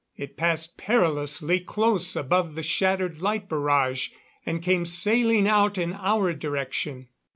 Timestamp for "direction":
6.33-7.09